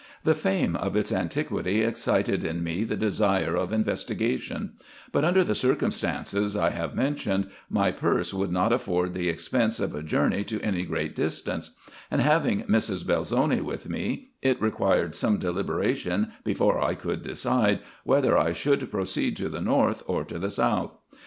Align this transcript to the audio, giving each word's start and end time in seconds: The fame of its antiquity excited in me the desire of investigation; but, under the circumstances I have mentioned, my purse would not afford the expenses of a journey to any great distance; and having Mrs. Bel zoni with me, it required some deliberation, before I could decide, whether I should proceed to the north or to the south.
The 0.23 0.33
fame 0.33 0.75
of 0.75 0.95
its 0.95 1.11
antiquity 1.13 1.81
excited 1.81 2.43
in 2.43 2.63
me 2.63 2.83
the 2.83 2.95
desire 2.95 3.55
of 3.55 3.71
investigation; 3.71 4.73
but, 5.11 5.23
under 5.23 5.43
the 5.43 5.53
circumstances 5.53 6.57
I 6.57 6.71
have 6.71 6.95
mentioned, 6.95 7.51
my 7.69 7.91
purse 7.91 8.33
would 8.33 8.51
not 8.51 8.73
afford 8.73 9.13
the 9.13 9.29
expenses 9.29 9.79
of 9.79 9.93
a 9.93 10.01
journey 10.01 10.43
to 10.45 10.59
any 10.61 10.85
great 10.85 11.15
distance; 11.15 11.75
and 12.09 12.19
having 12.19 12.63
Mrs. 12.63 13.05
Bel 13.05 13.25
zoni 13.25 13.61
with 13.61 13.87
me, 13.89 14.29
it 14.41 14.59
required 14.59 15.13
some 15.13 15.37
deliberation, 15.37 16.31
before 16.43 16.83
I 16.83 16.95
could 16.95 17.21
decide, 17.21 17.81
whether 18.03 18.35
I 18.35 18.53
should 18.53 18.89
proceed 18.89 19.37
to 19.37 19.49
the 19.49 19.61
north 19.61 20.01
or 20.07 20.23
to 20.23 20.39
the 20.39 20.49
south. 20.49 20.97